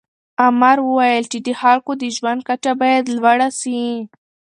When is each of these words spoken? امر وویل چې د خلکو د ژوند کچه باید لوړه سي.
امر 0.47 0.77
وویل 0.83 1.23
چې 1.31 1.39
د 1.45 1.49
خلکو 1.61 1.91
د 2.01 2.03
ژوند 2.15 2.41
کچه 2.49 2.71
باید 2.81 3.05
لوړه 3.17 3.49
سي. 3.59 3.81